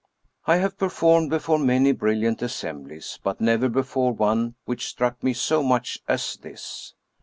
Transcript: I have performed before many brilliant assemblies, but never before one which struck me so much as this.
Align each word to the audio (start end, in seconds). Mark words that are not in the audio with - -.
I 0.47 0.55
have 0.57 0.79
performed 0.79 1.29
before 1.29 1.59
many 1.59 1.91
brilliant 1.91 2.41
assemblies, 2.41 3.19
but 3.21 3.39
never 3.39 3.69
before 3.69 4.11
one 4.13 4.55
which 4.65 4.87
struck 4.87 5.21
me 5.21 5.33
so 5.33 5.61
much 5.61 6.01
as 6.07 6.37
this. 6.37 6.95